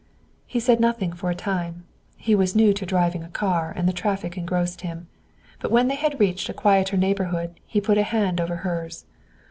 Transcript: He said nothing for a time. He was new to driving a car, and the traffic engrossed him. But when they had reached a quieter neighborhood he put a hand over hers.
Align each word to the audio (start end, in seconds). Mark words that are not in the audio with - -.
He 0.47 0.59
said 0.59 0.79
nothing 0.79 1.13
for 1.13 1.29
a 1.29 1.35
time. 1.35 1.83
He 2.17 2.33
was 2.33 2.55
new 2.55 2.73
to 2.73 2.87
driving 2.87 3.23
a 3.23 3.29
car, 3.29 3.71
and 3.77 3.87
the 3.87 3.93
traffic 3.93 4.35
engrossed 4.35 4.81
him. 4.81 5.07
But 5.59 5.69
when 5.69 5.89
they 5.89 5.95
had 5.95 6.19
reached 6.19 6.49
a 6.49 6.55
quieter 6.55 6.97
neighborhood 6.97 7.59
he 7.67 7.79
put 7.81 7.99
a 7.99 8.01
hand 8.03 8.41
over 8.41 8.55
hers. 8.65 9.05